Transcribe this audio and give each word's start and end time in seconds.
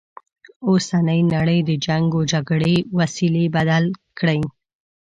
اوسنۍ 0.67 1.21
نړی 1.33 1.57
د 1.69 1.71
جنګ 1.85 2.07
و 2.15 2.19
جګړې 2.31 2.75
وسیلې 2.99 3.45
بدل 3.55 3.85
کړي. 4.19 4.41